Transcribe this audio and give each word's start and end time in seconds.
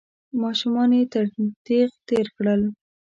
ماشومان 0.41 0.89
يې 0.97 1.01
تر 1.13 1.25
تېغ 1.65 1.89
تېر 2.07 2.25
کړل. 2.37 2.61